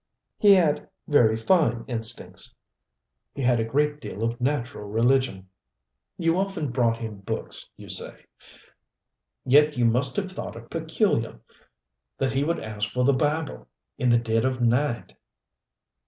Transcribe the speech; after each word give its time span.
"He 0.39 0.53
had 0.55 0.89
very 1.07 1.37
fine 1.37 1.85
instincts. 1.87 2.55
He 3.35 3.43
had 3.43 3.59
a 3.59 3.63
great 3.63 4.01
deal 4.01 4.23
of 4.23 4.41
natural 4.41 4.87
religion." 4.89 5.47
"You 6.17 6.39
often 6.39 6.71
brought 6.71 6.97
him 6.97 7.17
books, 7.19 7.69
you 7.77 7.87
say. 7.87 8.25
Yet 9.45 9.77
you 9.77 9.85
must 9.85 10.15
have 10.15 10.31
thought 10.31 10.55
it 10.55 10.71
peculiar 10.71 11.39
that 12.17 12.31
he 12.31 12.43
would 12.43 12.57
ask 12.59 12.89
for 12.89 13.03
the 13.03 13.13
Bible 13.13 13.67
in 13.99 14.09
the 14.09 14.17
dead 14.17 14.43
of 14.43 14.59
night." 14.59 15.13